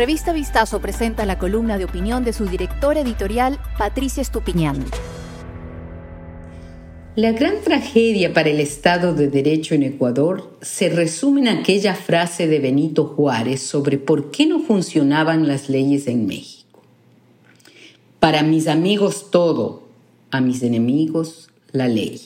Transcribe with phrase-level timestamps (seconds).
[0.00, 4.82] Revista Vistazo presenta la columna de opinión de su directora editorial, Patricia Estupiñán.
[7.16, 12.46] La gran tragedia para el Estado de Derecho en Ecuador se resume en aquella frase
[12.46, 16.80] de Benito Juárez sobre por qué no funcionaban las leyes en México.
[18.20, 19.82] Para mis amigos todo,
[20.30, 22.22] a mis enemigos la ley.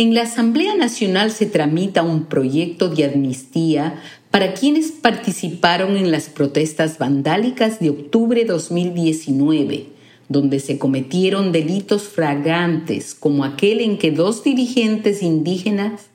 [0.00, 4.00] En la Asamblea Nacional se tramita un proyecto de amnistía
[4.30, 9.88] para quienes participaron en las protestas vandálicas de octubre de 2019,
[10.30, 16.06] donde se cometieron delitos flagrantes como aquel en que dos dirigentes indígenas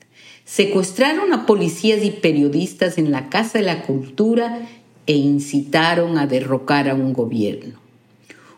[0.45, 4.67] secuestraron a policías y periodistas en la Casa de la Cultura
[5.05, 7.85] e incitaron a derrocar a un gobierno.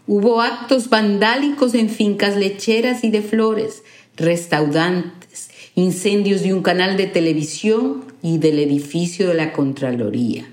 [0.08, 3.84] Hubo actos vandálicos en fincas lecheras y de flores,
[4.18, 10.50] restaurantes, incendios de un canal de televisión y del edificio de la Contraloría.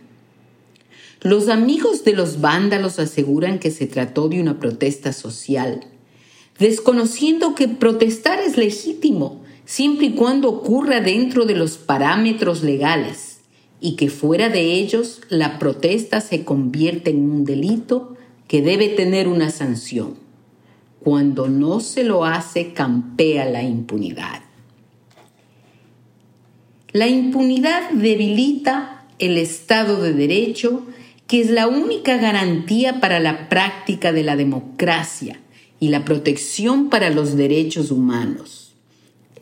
[1.22, 5.80] Los amigos de los vándalos aseguran que se trató de una protesta social,
[6.58, 13.38] desconociendo que protestar es legítimo siempre y cuando ocurra dentro de los parámetros legales
[13.80, 19.26] y que fuera de ellos la protesta se convierte en un delito que debe tener
[19.26, 20.23] una sanción.
[21.04, 24.40] Cuando no se lo hace, campea la impunidad.
[26.92, 30.86] La impunidad debilita el Estado de Derecho,
[31.26, 35.38] que es la única garantía para la práctica de la democracia
[35.78, 38.72] y la protección para los derechos humanos.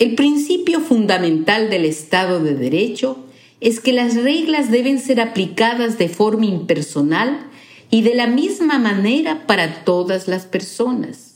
[0.01, 3.25] El principio fundamental del Estado de Derecho
[3.61, 7.47] es que las reglas deben ser aplicadas de forma impersonal
[7.89, 11.32] y de la misma manera para todas las personas.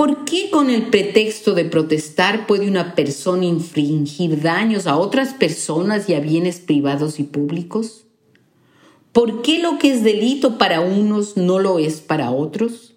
[0.00, 6.08] ¿Por qué con el pretexto de protestar puede una persona infringir daños a otras personas
[6.08, 8.06] y a bienes privados y públicos?
[9.12, 12.94] ¿Por qué lo que es delito para unos no lo es para otros?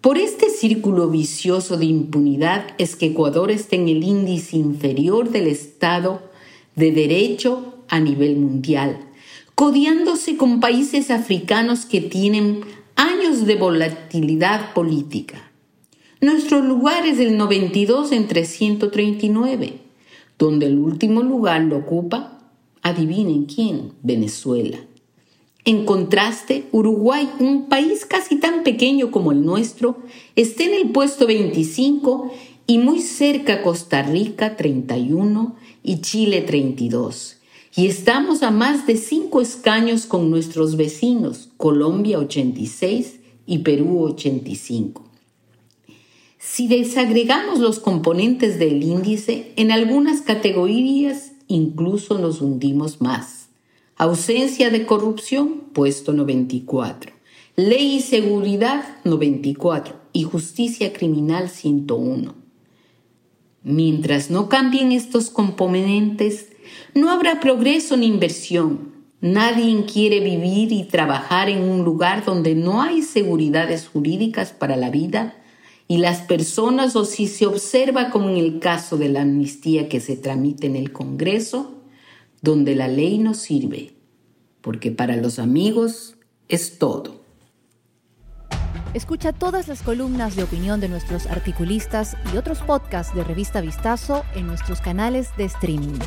[0.00, 5.46] Por este círculo vicioso de impunidad es que Ecuador está en el índice inferior del
[5.46, 6.20] Estado
[6.74, 8.98] de Derecho a nivel mundial,
[9.54, 12.62] codiándose con países africanos que tienen
[12.96, 15.51] años de volatilidad política
[16.22, 19.80] nuestro lugar es el 92 entre 139,
[20.38, 22.38] donde el último lugar lo ocupa,
[22.80, 24.78] adivinen quién, Venezuela.
[25.64, 29.98] En contraste, Uruguay, un país casi tan pequeño como el nuestro,
[30.36, 32.32] está en el puesto 25
[32.68, 37.38] y muy cerca Costa Rica 31 y Chile 32.
[37.74, 45.11] Y estamos a más de cinco escaños con nuestros vecinos, Colombia 86 y Perú 85.
[46.44, 53.48] Si desagregamos los componentes del índice, en algunas categorías incluso nos hundimos más.
[53.96, 57.12] Ausencia de corrupción, puesto 94.
[57.54, 59.94] Ley y seguridad, 94.
[60.12, 62.34] Y justicia criminal, 101.
[63.62, 66.48] Mientras no cambien estos componentes,
[66.92, 68.92] no habrá progreso ni inversión.
[69.20, 74.90] Nadie quiere vivir y trabajar en un lugar donde no hay seguridades jurídicas para la
[74.90, 75.36] vida
[75.88, 80.00] y las personas o si se observa como en el caso de la amnistía que
[80.00, 81.82] se tramite en el Congreso,
[82.40, 83.94] donde la ley no sirve,
[84.60, 86.16] porque para los amigos
[86.48, 87.22] es todo.
[88.94, 94.22] Escucha todas las columnas de opinión de nuestros articulistas y otros podcasts de Revista Vistazo
[94.34, 95.98] en nuestros canales de streaming.